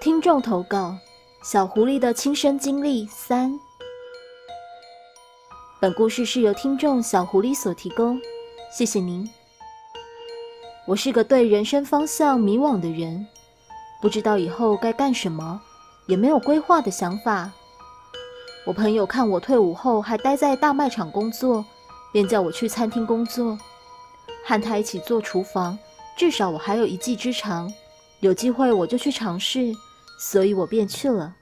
[0.00, 0.96] 听众投稿：
[1.42, 3.60] 小狐狸的亲身经历三。
[5.78, 8.18] 本故事是由听众小狐狸所提供，
[8.72, 9.28] 谢谢您。
[10.86, 13.26] 我是个对人生方向迷惘的人，
[14.00, 15.60] 不知道以后该干什么，
[16.06, 17.52] 也没有规划的想法。
[18.64, 21.62] 我朋友看我退伍后还待在大卖场工作，
[22.10, 23.58] 便叫我去餐厅工作，
[24.46, 25.78] 和他一起做厨房，
[26.16, 27.70] 至少我还有一技之长。
[28.20, 29.74] 有机会我就去尝试，
[30.22, 31.34] 所以我便去了。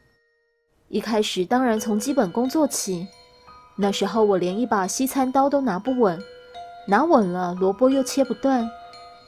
[0.87, 3.09] 一开始当然从基本工作起。
[3.77, 6.17] 那时候我连一把西餐刀都拿不稳，
[6.87, 8.71] 拿稳了萝卜又切不断，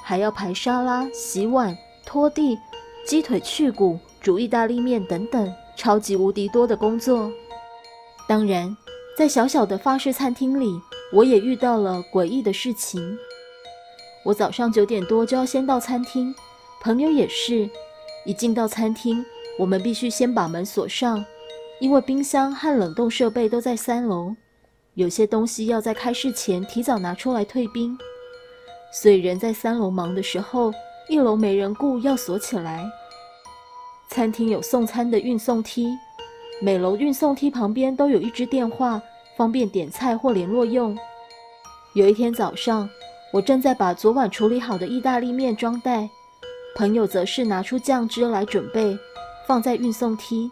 [0.02, 2.56] 还要排沙拉、洗碗、拖地、
[3.04, 7.30] 鸡腿去骨、煮意大利面等等，超级无敌多的工作。
[8.28, 8.76] 当然，
[9.16, 10.80] 在小小的法式餐厅里，
[11.12, 13.18] 我也遇到了诡异的事情。
[14.24, 16.34] 我早上九点多就要先到餐厅，
[16.82, 17.70] 朋友也是，
[18.24, 19.24] 一进到餐厅，
[19.60, 21.22] 我们必须先把门锁上。
[21.80, 24.34] 因为冰箱和冷冻设备都在三楼，
[24.94, 27.96] 有些东西要在开市前提早拿出来退冰，
[28.92, 30.70] 所以人在三楼忙的时候，
[31.08, 32.84] 一楼没人顾，要锁起来。
[34.10, 35.88] 餐厅有送餐的运送梯，
[36.60, 39.00] 每楼运送梯旁边都有一支电话，
[39.36, 40.96] 方便点菜或联络用。
[41.94, 42.88] 有一天早上，
[43.32, 46.10] 我正在把昨晚处理好的意大利面装袋，
[46.76, 48.98] 朋友则是拿出酱汁来准备，
[49.50, 50.48] 放在运送梯。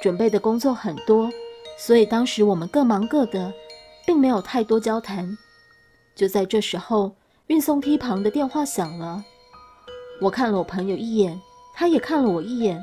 [0.00, 1.28] 准备的工作很多，
[1.76, 3.52] 所以当时我们各忙各的，
[4.06, 5.36] 并没有太多交谈。
[6.14, 7.10] 就在这时候，
[7.48, 9.24] 运送梯旁的电话响了。
[10.20, 11.40] 我看了我朋友一眼，
[11.74, 12.80] 他也看了我一眼。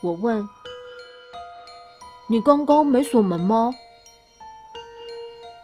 [0.00, 0.44] 我问
[2.28, 3.72] ：“你刚刚没锁门吗？”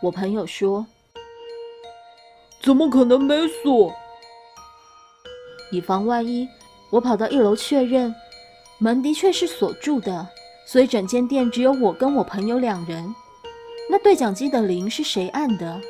[0.02, 0.86] 我朋友说
[2.62, 3.92] ：“怎么可能没锁？”
[5.72, 6.48] 以防万一，
[6.90, 8.14] 我跑到一楼确认，
[8.84, 10.28] 门的确是锁住的。
[10.66, 13.14] 所以整间店只有我跟我朋友两人。
[13.88, 15.80] 那对讲机的铃是谁按的？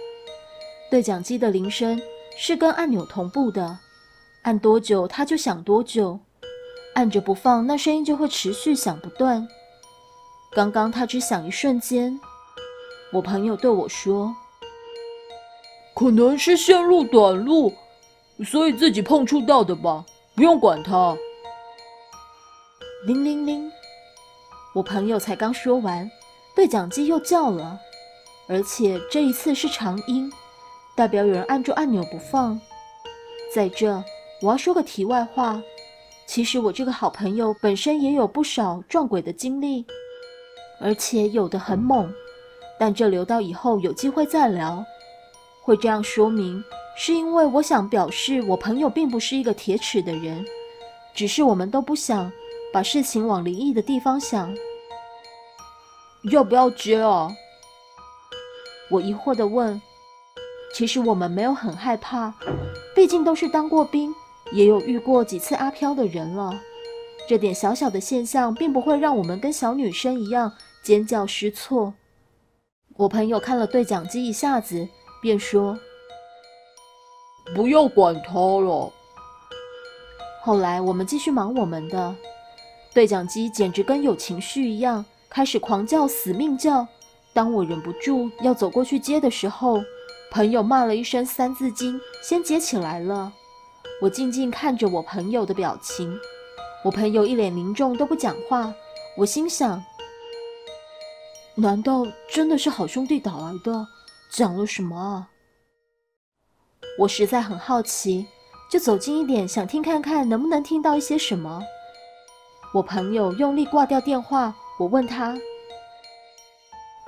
[0.93, 2.00] 对讲机的铃声
[2.37, 3.78] 是跟按钮同步的，
[4.43, 6.21] 按多久它就响多久，
[6.94, 9.49] 按着不放，那声音就会持续响不断。
[10.53, 12.16] 刚刚它只响一瞬间。
[13.12, 14.32] 我朋友对我说
[15.97, 17.72] ：“可能是线路短路，
[18.44, 20.05] 所以自己碰触到的吧，
[20.37, 21.16] 不用管它。”
[23.06, 23.70] 铃铃铃。
[24.72, 26.10] 我朋友才刚说完，
[26.56, 27.78] 对讲机又叫了，
[28.48, 30.32] 而且这一次是长音，
[30.97, 32.59] 代表有人按住按钮不放。
[33.54, 34.03] 在这，
[34.41, 35.60] 我要说个题外话，
[36.26, 39.84] 其实我这个好朋友本身也有不少撞鬼的经历，
[40.81, 42.10] 而且有的很猛，
[42.78, 44.82] 但这留到以后有机会再聊。
[45.62, 46.64] 会这样说明，
[46.97, 50.43] 是因为我想表示我朋友并不是一个铁齿的人，
[51.12, 52.32] 只是我们都不想。
[52.75, 54.53] 把事情往灵异的地方想，
[56.25, 57.31] 要不要接啊？
[58.91, 59.81] 我疑惑的问。
[60.75, 62.35] 其实我们没有很害怕，
[62.93, 64.12] 毕竟都是当过兵，
[64.51, 66.53] 也有遇过几次阿飘的人了。
[67.29, 70.53] 这点小小的现象，并不会让我们跟小女生一样
[70.83, 71.95] 尖叫失措。
[72.97, 74.89] 我朋友看了对讲机一下子，
[75.23, 75.79] 便说
[77.55, 78.93] ：“不要管他了。”
[80.43, 82.17] 后来我们继续忙我们的。
[82.94, 86.87] 对讲机简直跟有情绪一样，开始狂叫，死命叫。
[87.32, 89.82] 当我忍不住要走过去接的时候，
[90.31, 93.32] 朋友骂了一声《三字经》，先接起来了。
[94.00, 96.16] 我静静看着我朋友的表情，
[96.84, 98.72] 我朋友一脸凝重，都不讲话。
[99.16, 99.82] 我心想：
[101.56, 103.88] 难道真的是好兄弟打来的？
[104.31, 105.31] 讲了什么啊？
[107.00, 108.26] 我实在很好奇，
[108.71, 111.61] 就走近一点，想听看看能不能听到一些什么。
[112.75, 115.39] 我朋友用力挂掉电话，我问他：“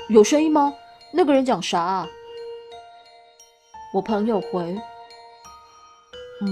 [0.08, 0.72] 有声音吗？
[1.12, 2.06] 那个人讲啥？”
[3.92, 4.80] 我朋友回：“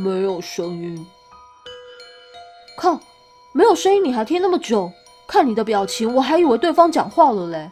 [0.03, 1.07] 没有声音。”
[2.77, 2.99] 靠，
[3.53, 4.91] 没有声音你还听那么久？
[5.29, 7.71] 看你的表情，我还以为对方讲话了嘞。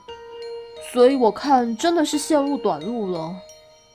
[0.93, 3.35] 所以我看真的是线路短路了，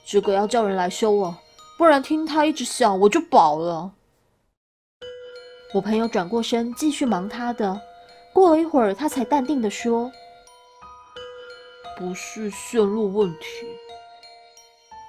[0.05, 1.39] 这个要叫人来修了，
[1.77, 3.93] 不然听他一直响我就饱了。
[5.73, 7.79] 我朋友转过身，继续忙他的。
[8.31, 10.09] 过了一会儿，他才淡定地说
[11.99, 13.67] ：“不是线路问题。”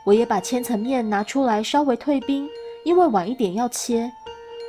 [0.04, 2.48] 我也把千层面拿出来稍微退冰，
[2.84, 4.10] 因为晚一点要切。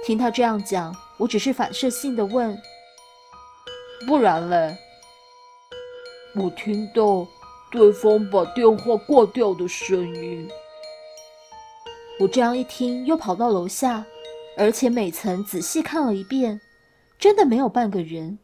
[0.05, 2.55] 听他这样讲，我只是反射性的问
[4.05, 4.77] ：“不然嘞？”
[6.35, 7.25] 我听到
[7.71, 10.47] 对方把电话挂掉的声音。
[12.19, 14.05] 我这样一听，又跑到楼下。
[14.59, 16.59] 而且每层仔细看了一遍，
[17.17, 18.37] 真的没有半个人。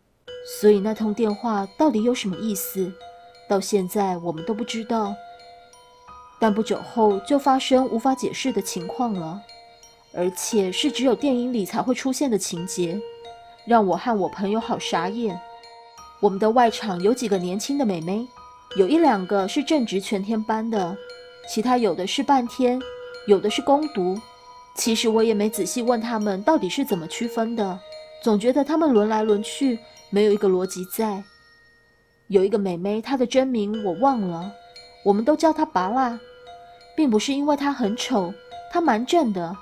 [0.62, 2.90] 所以那通电话到底有什么意思，
[3.50, 5.14] 到现在我们都不知道。
[6.40, 9.42] 但不久后就发生无法解释的情况了，
[10.14, 12.98] 而且是只有电影里才会出现的情节，
[13.66, 15.38] 让我和我朋友好傻眼。
[16.22, 18.26] 我们的外场有几个年轻的美眉，
[18.78, 20.96] 有一两个是正值全天班的，
[21.50, 22.82] 其他有的是半天，
[23.28, 24.18] 有的是攻读。
[24.76, 27.80] 其实我也没仔细问他们到底是怎么区分的，
[28.22, 29.80] 总觉得他们轮来轮去。
[30.12, 31.24] 没有一个逻辑在。
[32.28, 34.52] 有一个美眉，她的真名我忘了，
[35.04, 36.18] 我们都叫她拔蜡，
[36.96, 38.34] 并不是因为她很丑，
[38.72, 39.56] 她蛮正的，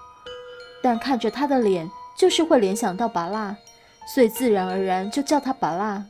[0.83, 3.55] 但看着她的脸就是会联想到拔蜡，
[4.13, 6.05] 所以自然而然就叫她拔蜡。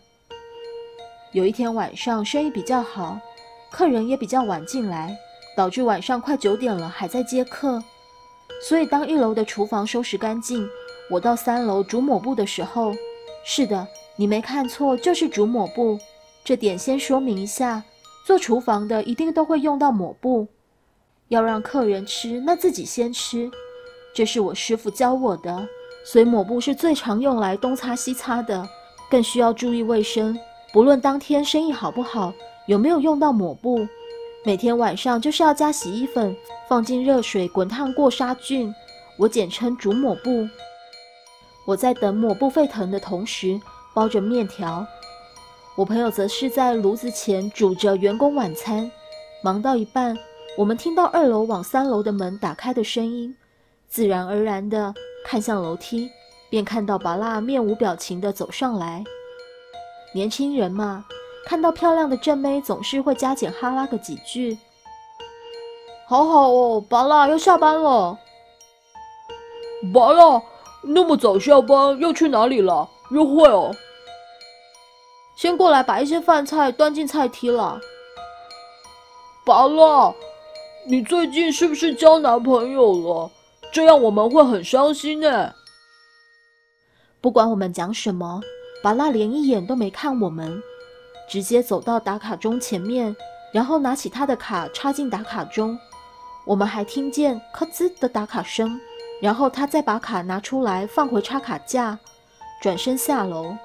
[1.32, 3.20] 有一天晚上生意比较好，
[3.72, 5.16] 客人也比较晚进来，
[5.56, 7.82] 导致晚上快九点了还在接客，
[8.68, 10.65] 所以当一楼的厨房收拾干净，
[11.10, 12.94] 我到三楼煮抹布的时候，
[13.44, 13.86] 是的。
[14.15, 16.00] 你没看错，就是煮抹布。
[16.45, 17.83] 这点先说明一下，
[18.25, 20.48] 做厨房的一定都会用到抹布。
[21.30, 23.50] 要让客人吃，那自己先吃。
[24.13, 25.68] 这是我师傅教我的，
[26.06, 28.69] 所以抹布是最常用来东擦西擦的，
[29.10, 30.38] 更需要注意卫生。
[30.71, 32.31] 不论当天生意好不好，
[32.68, 33.88] 有没有用到抹布，
[34.45, 36.36] 每天晚上就是要加洗衣粉，
[36.68, 38.74] 放进热水滚烫过杀菌。
[39.18, 40.48] 我简称煮抹布。
[41.66, 43.60] 我在等抹布沸腾的同时。
[43.95, 44.84] 包着面条，
[45.75, 48.92] 我朋友则是在炉子前煮着员工晚餐。
[49.44, 50.18] 忙到一半，
[50.57, 53.38] 我们听到二楼往三楼的门打开的声音，
[53.88, 56.10] 自然而然地看向楼梯，
[56.50, 59.04] 便看到巴拉面无表情地走上来。
[60.12, 61.06] 年轻人嘛，
[61.45, 64.57] 看到漂亮的正妹总是会加减哈拉个几句。
[66.07, 68.18] 好好哦，巴拉要下班了。
[69.94, 70.42] 巴拉，
[70.81, 72.88] 那么早下班要去哪里了？
[73.10, 73.75] 约会哦。
[75.36, 77.80] 先过来把一些饭菜端进菜梯了。
[79.46, 80.13] 巴拉，
[80.88, 83.31] 你最近是不是交男朋友了？
[83.74, 85.54] 这样我们会很伤心呢。
[87.19, 88.42] 不管我们讲什么，
[88.84, 90.62] 巴拉连一眼都没看我们，
[91.34, 93.16] 直接走到打卡钟前面，
[93.52, 95.76] 然后拿起他的卡插进打卡钟。
[96.46, 98.80] 我们还听见咔吱的打卡声，
[99.20, 101.98] 然后他再把卡拿出来放回插卡架，
[102.62, 103.58] 转身下楼。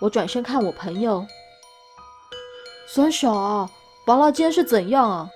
[0.00, 1.26] 我转身看我朋友，
[2.88, 3.28] 三傻，
[4.06, 5.28] 巴拉今天是怎样啊？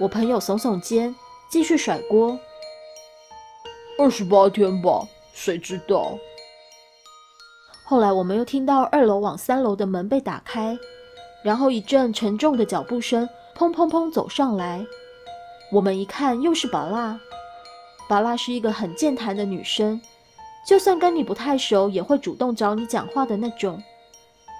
[0.00, 1.14] 我朋友耸耸肩，
[1.48, 2.36] 继续甩锅。
[3.96, 6.18] 二十八天吧，谁知道？
[7.94, 10.76] 后来我们又听到二楼往三楼的门被打开，
[11.44, 14.84] 然后一阵沉重的脚步声，砰砰砰走上来。
[15.70, 17.16] 我们一看，又是宝拉。
[18.08, 20.02] 宝拉是一个很健谈的女生。
[20.66, 23.80] 就算跟你不太熟，也会主动找你讲话的那种。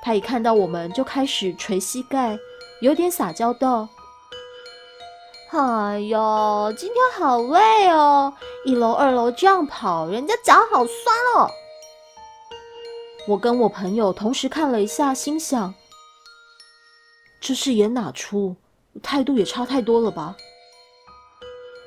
[0.00, 2.38] 她一看到我们就开始捶膝盖，
[2.80, 3.88] 有点撒娇道
[5.50, 8.32] ：“哎呦，今天好累哦，
[8.64, 11.50] 一楼二楼这样跑，人家脚好酸哦。”
[13.26, 15.72] 我跟我朋友同时看了一下，心想：
[17.40, 18.54] 这是演哪出？
[19.02, 20.36] 态度也差太多了吧？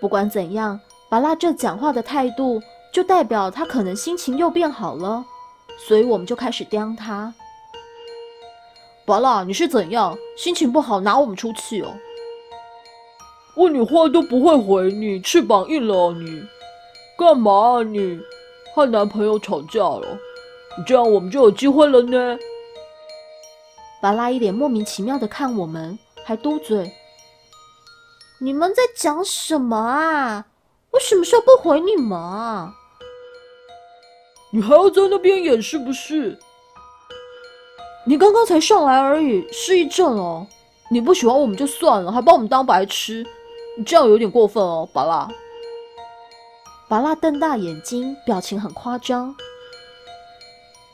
[0.01, 0.79] 不管怎样，
[1.09, 2.61] 巴拉这讲话的态度。
[2.91, 5.23] 就代表他可能心情又变好了，
[5.87, 7.31] 所以我们就开始刁他。
[9.05, 10.17] 巴拉，你是怎样？
[10.35, 11.93] 心情不好拿我们出气哦？
[13.55, 16.41] 问你话都不会回你，翅膀硬了你？
[17.19, 18.19] 干嘛啊你？
[18.73, 20.17] 和男朋友吵架了？
[20.85, 22.37] 这样我们就有机会了呢？
[24.01, 26.91] 巴拉一脸莫名其妙的看我们，还嘟嘴
[28.39, 30.45] ：“你们在讲什么啊？
[30.91, 32.73] 我什么时候不回你们啊？”
[34.53, 36.37] 你还要在那边演是不是？
[38.05, 40.47] 你刚刚才上来而已，失忆症哦。
[40.89, 43.25] 你不喜欢我们就算了，还把我们当白痴，
[43.77, 45.27] 你这样有点过分哦，巴拉。
[46.87, 49.35] 巴拉瞪大眼睛，表情很夸张。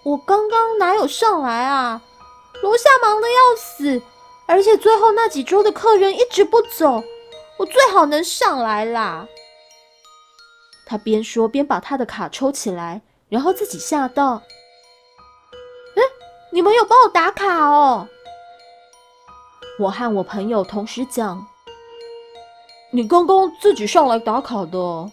[0.04, 2.02] 我刚刚哪有上来啊？
[2.62, 4.02] 楼下忙得要死，
[4.46, 7.04] 而且最后那几桌的客人一直不走，
[7.58, 9.28] 我最好能上来啦。
[10.86, 13.02] 他边说边把他的卡抽起来。
[13.30, 14.36] 然后自己吓到，
[15.96, 16.04] 哎，
[16.52, 18.08] 你们有帮我打卡哦！
[19.80, 21.44] 我和我朋友同时讲，
[22.92, 25.12] 你刚刚自己上来打卡的。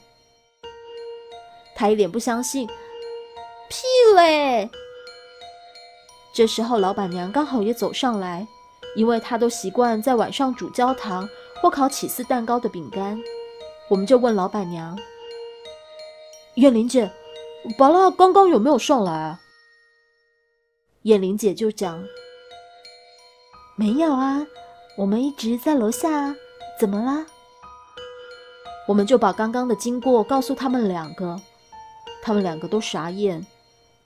[1.74, 2.68] 他一脸不相信，
[3.70, 3.86] 屁
[4.16, 4.68] 嘞！
[6.34, 8.44] 这时候老板娘刚好也走上来，
[8.96, 11.28] 因为她都习惯在晚上煮焦糖
[11.62, 13.16] 或烤起司蛋糕的饼干，
[13.88, 14.98] 我们就问老板娘
[16.56, 17.10] ：“燕玲姐。”
[17.78, 19.38] 巴拉刚刚有没有上来啊？
[21.02, 22.02] 燕玲姐就讲
[23.76, 24.44] ：“没有啊，
[24.96, 26.34] 我们一直在楼下啊，
[26.78, 27.26] 怎么啦？”
[28.88, 31.38] 我们就把刚刚的经过告诉他们两个，
[32.22, 33.46] 他们两个都傻眼。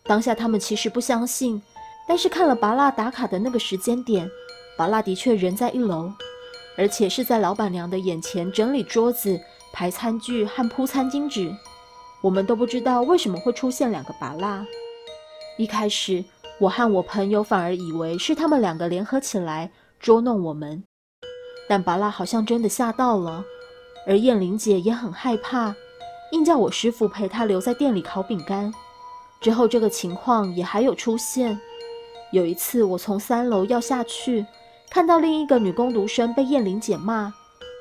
[0.06, 1.62] 当下他们其实不相信，
[2.06, 4.30] 但是看了拔蜡打卡的那个时间点，
[4.76, 6.12] 拔蜡的确人在一楼，
[6.76, 9.40] 而且是在老板娘的眼前整理桌子、
[9.73, 11.50] 排餐具和铺餐巾纸。
[12.20, 14.66] 我们都不知道为什么会出现两个拔蜡。
[15.56, 16.23] 一开始，
[16.58, 20.84] 我和我朋友反而以为是他们两个联合起来捉弄我们，
[21.66, 23.42] 但拔蜡好像真的吓到了，
[24.06, 25.75] 而燕玲姐也很害怕，
[26.32, 28.70] 硬叫我师傅陪她留在店里烤饼干。
[29.45, 31.61] 之后，这个情况也还有出现。
[32.33, 34.47] 有一次，我从三楼要下去，
[34.89, 37.31] 看到另一个女工读生被燕玲姐骂，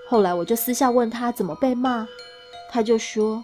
[0.10, 2.06] 后来我就私下问她怎么被骂，
[2.70, 3.42] 她就说。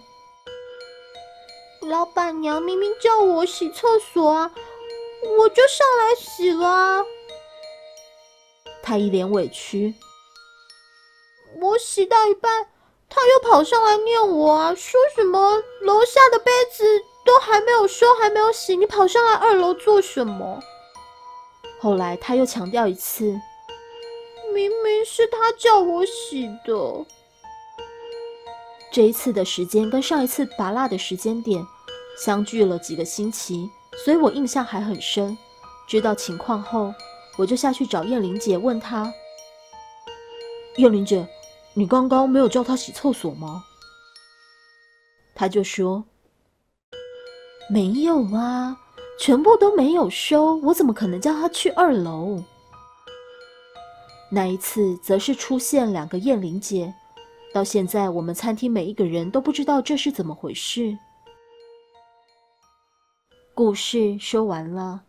[1.80, 4.50] 老板娘明明叫我洗厕所啊，
[5.38, 7.02] 我就上来洗了。
[8.82, 9.94] 她一脸委屈。
[11.58, 12.66] 我洗到一半，
[13.08, 16.84] 他又跑上来念我啊，说什么楼下的杯子
[17.30, 20.60] 都还没有收，还没有洗，你跑上来二楼做什么？
[21.80, 23.26] 后来他又强调一次，
[24.52, 27.06] 明明是他叫我洗的。
[28.90, 31.64] 这一次的时间跟上一次拔蜡的时间点。
[32.18, 33.70] 相距了几个星期，
[34.04, 35.38] 所以我印象还很深。
[35.86, 36.92] 知道情况后，
[37.38, 39.10] 我就下去找燕玲姐，问她
[40.76, 41.26] ：“燕玲姐，
[41.74, 43.64] 你刚刚没有叫他洗厕所吗？”
[45.34, 46.04] 她就说
[47.70, 48.76] ：“没有啊，
[49.20, 52.42] 全部都没有收，我怎么可能叫他去二楼？”
[54.32, 56.92] 那一次则是出现两个燕玲姐，
[57.54, 60.98] 到现在我们餐厅每一个人都不知道这是怎么回事。
[63.54, 65.02] 故事说完了。